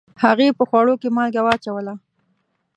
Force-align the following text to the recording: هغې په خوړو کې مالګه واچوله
هغې 0.23 0.47
په 0.57 0.63
خوړو 0.69 0.93
کې 1.01 1.09
مالګه 1.15 1.41
واچوله 1.43 1.93